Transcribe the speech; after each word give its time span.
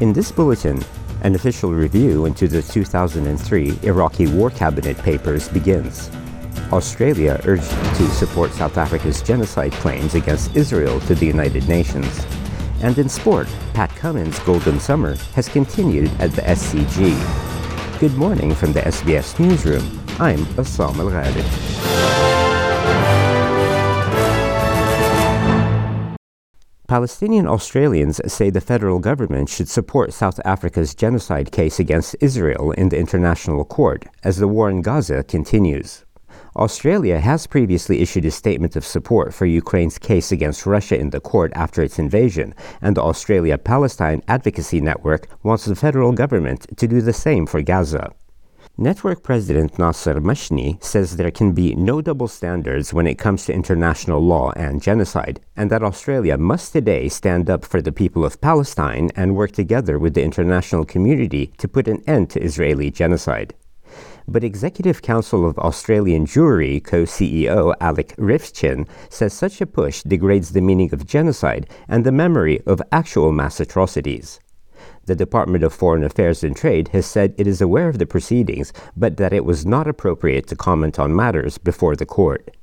In 0.00 0.12
this 0.12 0.30
bulletin, 0.30 0.80
an 1.22 1.34
official 1.34 1.74
review 1.74 2.26
into 2.26 2.46
the 2.46 2.62
2003 2.62 3.80
Iraqi 3.82 4.28
War 4.28 4.48
Cabinet 4.48 4.96
papers 4.98 5.48
begins. 5.48 6.08
Australia 6.72 7.40
urged 7.44 7.68
to 7.68 8.08
support 8.10 8.52
South 8.52 8.78
Africa's 8.78 9.20
genocide 9.20 9.72
claims 9.72 10.14
against 10.14 10.54
Israel 10.54 11.00
to 11.00 11.16
the 11.16 11.26
United 11.26 11.68
Nations. 11.68 12.24
And 12.80 12.96
in 12.96 13.08
sport, 13.08 13.48
Pat 13.74 13.90
Cummins' 13.96 14.38
Golden 14.40 14.78
Summer 14.78 15.16
has 15.34 15.48
continued 15.48 16.12
at 16.20 16.30
the 16.30 16.42
SCG. 16.42 17.98
Good 17.98 18.14
morning 18.14 18.54
from 18.54 18.72
the 18.72 18.82
SBS 18.82 19.40
Newsroom. 19.40 19.82
I'm 20.20 20.44
Essam 20.54 20.96
Al 21.00 22.27
Palestinian 26.88 27.46
Australians 27.46 28.18
say 28.32 28.48
the 28.48 28.62
federal 28.62 28.98
government 28.98 29.50
should 29.50 29.68
support 29.68 30.10
South 30.10 30.40
Africa's 30.46 30.94
genocide 30.94 31.52
case 31.52 31.78
against 31.78 32.16
Israel 32.22 32.72
in 32.72 32.88
the 32.88 32.98
International 32.98 33.62
Court 33.62 34.06
as 34.24 34.38
the 34.38 34.48
war 34.48 34.70
in 34.70 34.80
Gaza 34.80 35.22
continues. 35.22 36.06
Australia 36.56 37.20
has 37.20 37.46
previously 37.46 38.00
issued 38.00 38.24
a 38.24 38.30
statement 38.30 38.74
of 38.74 38.86
support 38.86 39.34
for 39.34 39.44
Ukraine's 39.44 39.98
case 39.98 40.32
against 40.32 40.64
Russia 40.64 40.98
in 40.98 41.10
the 41.10 41.20
court 41.20 41.52
after 41.54 41.82
its 41.82 41.98
invasion, 41.98 42.54
and 42.80 42.96
the 42.96 43.02
Australia 43.02 43.58
Palestine 43.58 44.22
Advocacy 44.26 44.80
Network 44.80 45.28
wants 45.42 45.66
the 45.66 45.76
federal 45.76 46.12
government 46.12 46.66
to 46.78 46.88
do 46.88 47.02
the 47.02 47.12
same 47.12 47.44
for 47.44 47.60
Gaza. 47.60 48.14
Network 48.80 49.24
President 49.24 49.76
Nasser 49.76 50.20
Mashni 50.20 50.80
says 50.80 51.16
there 51.16 51.32
can 51.32 51.50
be 51.50 51.74
no 51.74 52.00
double 52.00 52.28
standards 52.28 52.94
when 52.94 53.08
it 53.08 53.18
comes 53.18 53.44
to 53.44 53.52
international 53.52 54.20
law 54.20 54.52
and 54.54 54.80
genocide, 54.80 55.40
and 55.56 55.68
that 55.68 55.82
Australia 55.82 56.38
must 56.38 56.74
today 56.74 57.08
stand 57.08 57.50
up 57.50 57.64
for 57.64 57.82
the 57.82 57.90
people 57.90 58.24
of 58.24 58.40
Palestine 58.40 59.10
and 59.16 59.34
work 59.34 59.50
together 59.50 59.98
with 59.98 60.14
the 60.14 60.22
international 60.22 60.84
community 60.84 61.48
to 61.58 61.66
put 61.66 61.88
an 61.88 62.04
end 62.06 62.30
to 62.30 62.40
Israeli 62.40 62.88
genocide. 62.88 63.52
But 64.28 64.44
Executive 64.44 65.02
Council 65.02 65.44
of 65.44 65.58
Australian 65.58 66.24
Jewry 66.24 66.78
co 66.78 67.02
CEO 67.02 67.74
Alex 67.80 68.14
Ryvchin 68.14 68.86
says 69.10 69.32
such 69.32 69.60
a 69.60 69.66
push 69.66 70.04
degrades 70.04 70.52
the 70.52 70.60
meaning 70.60 70.94
of 70.94 71.04
genocide 71.04 71.68
and 71.88 72.06
the 72.06 72.12
memory 72.12 72.60
of 72.64 72.80
actual 72.92 73.32
mass 73.32 73.58
atrocities. 73.58 74.38
The 75.08 75.16
Department 75.16 75.64
of 75.64 75.72
Foreign 75.72 76.04
Affairs 76.04 76.44
and 76.44 76.54
Trade 76.54 76.88
has 76.88 77.06
said 77.06 77.34
it 77.38 77.46
is 77.46 77.62
aware 77.62 77.88
of 77.88 77.98
the 77.98 78.04
proceedings, 78.04 78.74
but 78.94 79.16
that 79.16 79.32
it 79.32 79.46
was 79.46 79.64
not 79.64 79.88
appropriate 79.88 80.46
to 80.48 80.54
comment 80.54 80.98
on 80.98 81.16
matters 81.16 81.56
before 81.56 81.96
the 81.96 82.04
court. 82.04 82.54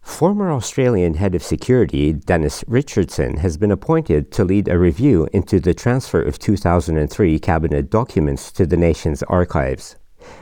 Former 0.00 0.52
Australian 0.52 1.14
Head 1.14 1.34
of 1.34 1.42
Security 1.42 2.12
Dennis 2.12 2.62
Richardson 2.68 3.38
has 3.38 3.56
been 3.56 3.72
appointed 3.72 4.30
to 4.30 4.44
lead 4.44 4.68
a 4.68 4.78
review 4.78 5.28
into 5.32 5.58
the 5.58 5.74
transfer 5.74 6.22
of 6.22 6.38
2003 6.38 7.40
cabinet 7.40 7.90
documents 7.90 8.52
to 8.52 8.64
the 8.64 8.76
nation's 8.76 9.24
archives. 9.24 9.96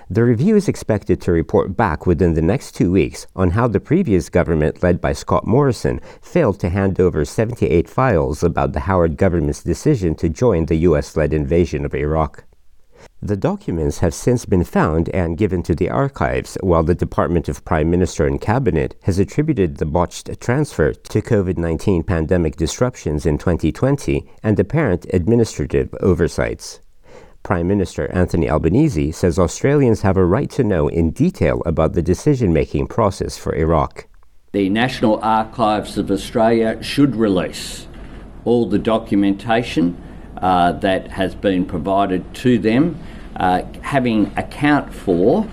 The 0.09 0.25
review 0.25 0.57
is 0.57 0.69
expected 0.69 1.21
to 1.21 1.33
report 1.33 1.77
back 1.77 2.07
within 2.07 2.35
the 2.35 2.43
next 2.43 2.73
two 2.73 2.91
weeks 2.91 3.27
on 3.37 3.51
how 3.51 3.69
the 3.69 3.81
previous 3.81 4.29
government, 4.29 4.83
led 4.83 5.01
by 5.01 5.13
Scott 5.13 5.47
Morrison, 5.47 6.01
failed 6.21 6.59
to 6.61 6.69
hand 6.69 7.01
over 7.01 7.25
78 7.25 7.89
files 7.89 8.43
about 8.43 8.73
the 8.73 8.81
Howard 8.81 9.17
government's 9.17 9.63
decision 9.63 10.15
to 10.17 10.29
join 10.29 10.67
the 10.67 10.77
U.S. 10.89 11.17
led 11.17 11.33
invasion 11.33 11.85
of 11.85 11.95
Iraq. 11.95 12.45
The 13.23 13.37
documents 13.37 13.99
have 13.99 14.15
since 14.15 14.45
been 14.45 14.65
found 14.65 15.09
and 15.11 15.39
given 15.39 15.63
to 15.65 15.75
the 15.75 15.91
archives, 15.91 16.59
while 16.63 16.83
the 16.83 16.95
Department 16.95 17.49
of 17.49 17.65
Prime 17.65 17.91
Minister 17.91 18.27
and 18.27 18.41
Cabinet 18.41 18.95
has 19.05 19.19
attributed 19.19 19.77
the 19.77 19.87
botched 19.87 20.41
transfer 20.41 20.93
to 20.93 21.23
COVID 21.23 21.57
19 21.57 22.03
pandemic 22.03 22.57
disruptions 22.57 23.27
in 23.27 23.39
2020 23.39 24.29
and 24.43 24.59
apparent 24.59 25.07
administrative 25.13 25.95
oversights. 26.01 26.81
Prime 27.43 27.67
Minister 27.67 28.11
Anthony 28.13 28.49
Albanese 28.49 29.13
says 29.13 29.39
Australians 29.39 30.03
have 30.03 30.17
a 30.17 30.25
right 30.25 30.51
to 30.51 30.65
know 30.65 30.89
in 30.89 31.11
detail 31.11 31.63
about 31.65 31.95
the 31.95 32.03
decision 32.03 32.53
making 32.53 32.87
process 32.87 33.39
for 33.39 33.55
Iraq. 33.55 34.07
The 34.53 34.69
National 34.69 35.21
Archives 35.23 35.97
of 35.97 36.11
Australia 36.11 36.83
should 36.83 37.17
release 37.17 37.87
all 38.45 38.69
the 38.69 38.79
documentation 38.79 39.97
uh, 40.39 40.73
that 40.73 41.09
has 41.09 41.35
been 41.35 41.65
provided 41.65 42.35
to 42.35 42.59
them, 42.59 42.99
uh, 43.37 43.63
having 43.83 44.33
account 44.37 44.93
for 44.93 45.49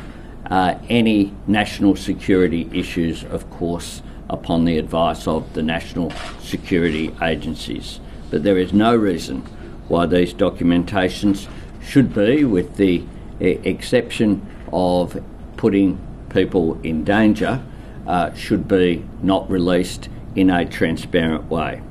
uh, 0.50 0.76
any 0.90 1.34
national 1.46 1.96
security 1.96 2.70
issues, 2.74 3.24
of 3.26 3.50
course, 3.50 4.02
upon 4.30 4.66
the 4.66 4.78
advice 4.78 5.28
of 5.28 5.54
the 5.54 5.64
national 5.64 6.12
security 6.40 7.14
agencies. 7.22 8.00
But 8.30 8.44
there 8.44 8.58
is 8.58 8.74
no 8.74 8.96
reason 8.96 9.42
why 9.88 10.06
these 10.06 10.34
documentations 10.34 11.48
should 11.88 12.14
be, 12.14 12.44
with 12.44 12.76
the 12.76 13.04
exception 13.40 14.46
of 14.74 15.24
putting 15.56 16.00
people 16.30 16.80
in 16.82 17.04
danger, 17.04 17.64
uh, 18.06 18.34
should 18.34 18.68
be 18.68 19.06
not 19.22 19.50
released 19.50 20.10
in 20.36 20.50
a 20.50 20.66
transparent 20.66 21.50
way. 21.50 21.82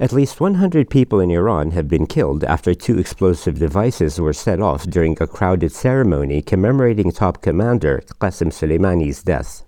At 0.00 0.12
least 0.12 0.40
100 0.40 0.88
people 0.88 1.18
in 1.18 1.30
Iran 1.30 1.72
have 1.72 1.88
been 1.88 2.06
killed 2.06 2.44
after 2.44 2.72
two 2.72 2.98
explosive 2.98 3.58
devices 3.58 4.20
were 4.20 4.32
set 4.32 4.60
off 4.60 4.84
during 4.84 5.16
a 5.20 5.26
crowded 5.26 5.72
ceremony 5.72 6.40
commemorating 6.40 7.10
top 7.10 7.42
commander 7.42 8.02
Qasem 8.20 8.52
Soleimani's 8.52 9.24
death. 9.24 9.64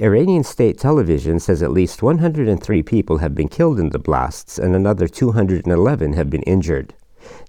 Iranian 0.00 0.44
state 0.44 0.78
television 0.78 1.38
says 1.38 1.62
at 1.62 1.72
least 1.72 2.02
103 2.02 2.82
people 2.82 3.18
have 3.18 3.34
been 3.34 3.48
killed 3.48 3.78
in 3.78 3.90
the 3.90 3.98
blasts 3.98 4.58
and 4.58 4.74
another 4.74 5.06
211 5.06 6.14
have 6.14 6.30
been 6.30 6.42
injured. 6.44 6.94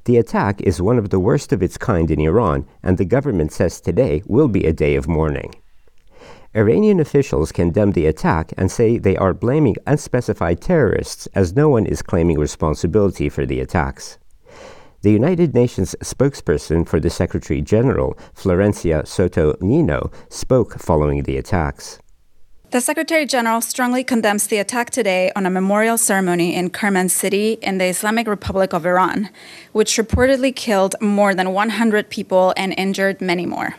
The 0.06 0.17
attack 0.17 0.62
is 0.62 0.81
one 0.81 0.97
of 0.97 1.09
the 1.09 1.19
worst 1.19 1.53
of 1.53 1.62
its 1.62 1.78
kind 1.78 2.09
in 2.09 2.19
Iran, 2.19 2.66
and 2.84 2.97
the 2.97 3.06
government 3.06 3.51
says 3.51 3.79
today 3.79 4.23
will 4.25 4.47
be 4.47 4.66
a 4.66 4.73
day 4.73 4.95
of 4.95 5.07
mourning. 5.07 5.56
Iranian 6.56 7.00
officials 7.00 7.51
condemn 7.51 7.91
the 7.91 8.07
attack 8.07 8.53
and 8.57 8.72
say 8.72 8.97
they 8.97 9.16
are 9.16 9.34
blaming 9.34 9.75
unspecified 9.85 10.62
terrorists 10.62 11.28
as 11.35 11.56
no 11.56 11.69
one 11.69 11.85
is 11.85 12.01
claiming 12.01 12.39
responsibility 12.39 13.29
for 13.29 13.45
the 13.45 13.59
attacks. 13.59 14.18
The 15.01 15.12
United 15.12 15.53
Nations 15.53 15.95
spokesperson 16.01 16.88
for 16.88 17.00
the 17.00 17.09
Secretary 17.09 17.62
General, 17.62 18.18
Florencia 18.35 19.07
Soto 19.07 19.53
Niño, 19.62 20.12
spoke 20.29 20.79
following 20.79 21.23
the 21.23 21.38
attacks. 21.38 22.00
The 22.72 22.81
Secretary 22.81 23.25
General 23.25 23.62
strongly 23.62 24.03
condemns 24.03 24.46
the 24.46 24.59
attack 24.59 24.91
today 24.91 25.31
on 25.35 25.47
a 25.47 25.50
memorial 25.50 25.97
ceremony 25.97 26.53
in 26.53 26.69
Kerman 26.69 27.09
City 27.09 27.53
in 27.63 27.80
the 27.80 27.85
Islamic 27.85 28.28
Republic 28.28 28.74
of 28.74 28.85
Iran, 28.85 29.31
which 29.72 29.97
reportedly 29.97 30.56
killed 30.56 30.96
more 31.02 31.34
than 31.34 31.52
100 31.52 32.12
people 32.12 32.53
and 32.56 32.75
injured 32.78 33.22
many 33.22 33.47
more. 33.47 33.75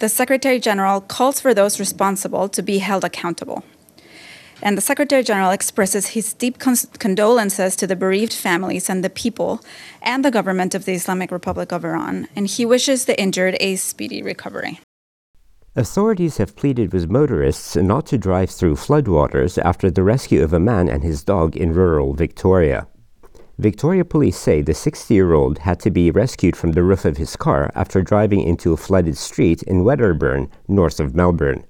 The 0.00 0.10
Secretary 0.10 0.60
General 0.60 1.00
calls 1.00 1.40
for 1.40 1.54
those 1.54 1.80
responsible 1.80 2.50
to 2.50 2.60
be 2.62 2.80
held 2.80 3.04
accountable. 3.04 3.64
And 4.62 4.76
the 4.76 4.82
Secretary 4.82 5.22
General 5.22 5.50
expresses 5.50 6.08
his 6.08 6.34
deep 6.34 6.58
condolences 6.58 7.74
to 7.76 7.86
the 7.86 7.96
bereaved 7.96 8.34
families 8.34 8.90
and 8.90 9.02
the 9.02 9.08
people 9.08 9.62
and 10.02 10.22
the 10.22 10.30
government 10.30 10.74
of 10.74 10.84
the 10.84 10.92
Islamic 10.92 11.30
Republic 11.30 11.72
of 11.72 11.86
Iran, 11.86 12.28
and 12.36 12.46
he 12.46 12.66
wishes 12.66 13.06
the 13.06 13.18
injured 13.18 13.56
a 13.60 13.76
speedy 13.76 14.22
recovery. 14.22 14.78
Authorities 15.76 16.38
have 16.38 16.56
pleaded 16.56 16.92
with 16.92 17.08
motorists 17.08 17.76
not 17.76 18.04
to 18.06 18.18
drive 18.18 18.50
through 18.50 18.74
floodwaters 18.74 19.56
after 19.62 19.88
the 19.88 20.02
rescue 20.02 20.42
of 20.42 20.52
a 20.52 20.58
man 20.58 20.88
and 20.88 21.04
his 21.04 21.22
dog 21.22 21.56
in 21.56 21.72
rural 21.72 22.12
Victoria. 22.12 22.88
Victoria 23.56 24.04
police 24.04 24.36
say 24.36 24.62
the 24.62 24.74
60 24.74 25.14
year 25.14 25.32
old 25.32 25.58
had 25.58 25.78
to 25.78 25.92
be 25.92 26.10
rescued 26.10 26.56
from 26.56 26.72
the 26.72 26.82
roof 26.82 27.04
of 27.04 27.18
his 27.18 27.36
car 27.36 27.70
after 27.76 28.02
driving 28.02 28.40
into 28.40 28.72
a 28.72 28.76
flooded 28.76 29.16
street 29.16 29.62
in 29.62 29.84
Wedderburn, 29.84 30.50
north 30.66 30.98
of 30.98 31.14
Melbourne. 31.14 31.64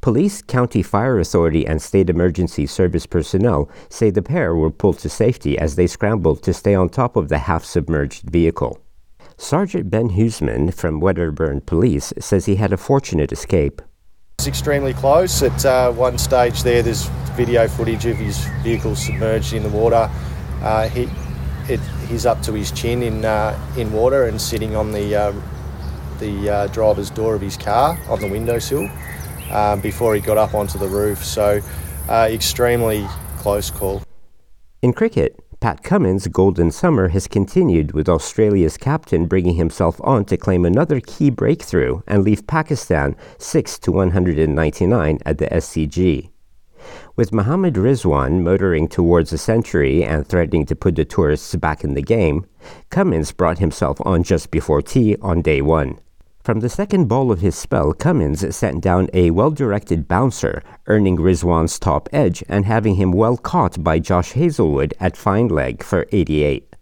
Police, 0.00 0.42
Country 0.42 0.82
Fire 0.82 1.20
Authority, 1.20 1.64
and 1.64 1.80
State 1.80 2.10
Emergency 2.10 2.66
Service 2.66 3.06
personnel 3.06 3.70
say 3.88 4.10
the 4.10 4.20
pair 4.20 4.56
were 4.56 4.68
pulled 4.68 4.98
to 4.98 5.08
safety 5.08 5.56
as 5.56 5.76
they 5.76 5.86
scrambled 5.86 6.42
to 6.42 6.52
stay 6.52 6.74
on 6.74 6.88
top 6.88 7.14
of 7.14 7.28
the 7.28 7.38
half 7.38 7.64
submerged 7.64 8.28
vehicle. 8.28 8.81
Sergeant 9.42 9.90
Ben 9.90 10.10
Huseman 10.10 10.72
from 10.72 11.00
Wedderburn 11.00 11.62
Police 11.62 12.12
says 12.20 12.46
he 12.46 12.54
had 12.54 12.72
a 12.72 12.76
fortunate 12.76 13.32
escape. 13.32 13.82
It's 14.38 14.46
extremely 14.46 14.94
close. 14.94 15.42
At 15.42 15.66
uh, 15.66 15.90
one 15.90 16.16
stage 16.16 16.62
there, 16.62 16.80
there's 16.80 17.06
video 17.34 17.66
footage 17.66 18.06
of 18.06 18.16
his 18.16 18.46
vehicle 18.62 18.94
submerged 18.94 19.52
in 19.52 19.64
the 19.64 19.68
water. 19.68 20.08
Uh, 20.60 20.88
he, 20.88 21.08
it, 21.68 21.80
he's 22.06 22.24
up 22.24 22.40
to 22.42 22.52
his 22.52 22.70
chin 22.70 23.02
in 23.02 23.24
uh, 23.24 23.58
in 23.76 23.92
water 23.92 24.28
and 24.28 24.40
sitting 24.40 24.76
on 24.76 24.92
the 24.92 25.16
uh, 25.16 25.32
the 26.20 26.48
uh, 26.48 26.66
driver's 26.68 27.10
door 27.10 27.34
of 27.34 27.40
his 27.40 27.56
car 27.56 27.98
on 28.08 28.20
the 28.20 28.28
windowsill 28.28 28.88
um, 29.50 29.80
before 29.80 30.14
he 30.14 30.20
got 30.20 30.38
up 30.38 30.54
onto 30.54 30.78
the 30.78 30.88
roof. 30.88 31.22
So, 31.24 31.60
uh, 32.08 32.28
extremely 32.30 33.04
close 33.38 33.72
call. 33.72 34.02
In 34.82 34.92
cricket, 34.92 35.36
Pat 35.62 35.84
Cummins' 35.84 36.26
golden 36.26 36.72
summer 36.72 37.10
has 37.10 37.28
continued 37.28 37.92
with 37.92 38.08
Australia's 38.08 38.76
captain 38.76 39.26
bringing 39.26 39.54
himself 39.54 40.00
on 40.02 40.24
to 40.24 40.36
claim 40.36 40.64
another 40.64 40.98
key 40.98 41.30
breakthrough 41.30 42.00
and 42.08 42.24
leave 42.24 42.48
Pakistan 42.48 43.14
6 43.38 43.78
to 43.78 43.92
199 43.92 45.18
at 45.24 45.38
the 45.38 45.46
SCG. 45.46 46.30
With 47.14 47.32
Mohammad 47.32 47.74
Rizwan 47.74 48.42
motoring 48.42 48.88
towards 48.88 49.32
a 49.32 49.38
century 49.38 50.02
and 50.02 50.26
threatening 50.26 50.66
to 50.66 50.74
put 50.74 50.96
the 50.96 51.04
tourists 51.04 51.54
back 51.54 51.84
in 51.84 51.94
the 51.94 52.02
game, 52.02 52.44
Cummins 52.90 53.30
brought 53.30 53.60
himself 53.60 53.98
on 54.04 54.24
just 54.24 54.50
before 54.50 54.82
tea 54.82 55.14
on 55.22 55.42
day 55.42 55.62
one. 55.62 56.00
From 56.44 56.58
the 56.58 56.68
second 56.68 57.06
ball 57.06 57.30
of 57.30 57.40
his 57.40 57.54
spell, 57.54 57.92
Cummins 57.92 58.56
sent 58.56 58.82
down 58.82 59.08
a 59.12 59.30
well 59.30 59.52
directed 59.52 60.08
bouncer, 60.08 60.64
earning 60.88 61.16
Rizwan's 61.16 61.78
top 61.78 62.08
edge 62.12 62.42
and 62.48 62.64
having 62.64 62.96
him 62.96 63.12
well 63.12 63.36
caught 63.36 63.84
by 63.84 64.00
Josh 64.00 64.32
Hazlewood 64.32 64.92
at 64.98 65.16
fine 65.16 65.46
leg 65.46 65.84
for 65.84 66.04
88. 66.10 66.74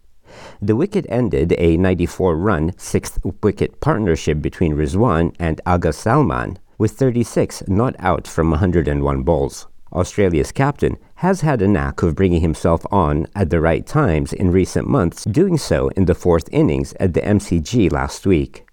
The 0.63 0.75
wicket 0.75 1.05
ended 1.09 1.53
a 1.59 1.77
94 1.77 2.37
run, 2.37 2.71
sixth 2.75 3.19
wicket 3.43 3.79
partnership 3.81 4.41
between 4.41 4.73
Rizwan 4.73 5.35
and 5.37 5.61
Agha 5.67 5.93
Salman, 5.93 6.57
with 6.79 6.93
36 6.93 7.67
not 7.67 7.95
out 7.99 8.27
from 8.27 8.49
101 8.49 9.21
balls. 9.21 9.67
Australia's 9.93 10.51
captain 10.51 10.97
has 11.17 11.41
had 11.41 11.61
a 11.61 11.67
knack 11.67 12.01
of 12.01 12.15
bringing 12.15 12.41
himself 12.41 12.83
on 12.91 13.27
at 13.35 13.51
the 13.51 13.61
right 13.61 13.85
times 13.85 14.33
in 14.33 14.49
recent 14.49 14.87
months, 14.87 15.23
doing 15.25 15.59
so 15.59 15.89
in 15.89 16.05
the 16.05 16.15
fourth 16.15 16.49
innings 16.51 16.95
at 16.99 17.13
the 17.13 17.21
MCG 17.21 17.91
last 17.91 18.25
week. 18.25 18.65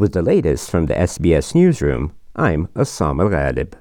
With 0.00 0.14
the 0.14 0.22
latest 0.22 0.70
from 0.70 0.86
the 0.86 0.94
SBS 0.94 1.54
newsroom, 1.54 2.14
I'm 2.34 2.68
Essam 2.68 3.20
Al 3.20 3.28
Ghalib. 3.28 3.74